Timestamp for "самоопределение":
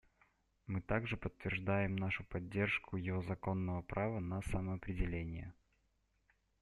4.41-5.53